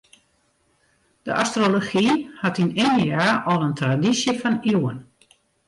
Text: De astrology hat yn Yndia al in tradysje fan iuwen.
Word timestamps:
De 1.25 1.31
astrology 1.41 2.09
hat 2.41 2.59
yn 2.65 2.73
Yndia 2.85 3.29
al 3.51 3.65
in 3.67 3.77
tradysje 3.81 4.33
fan 4.41 4.61
iuwen. 4.73 4.99